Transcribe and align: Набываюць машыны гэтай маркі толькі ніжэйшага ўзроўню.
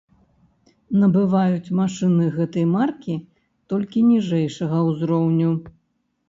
Набываюць 1.01 1.73
машыны 1.79 2.29
гэтай 2.37 2.65
маркі 2.77 3.15
толькі 3.75 4.03
ніжэйшага 4.09 4.77
ўзроўню. 4.89 5.51